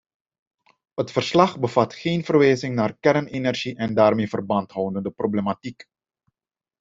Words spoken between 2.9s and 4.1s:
kernenergie en de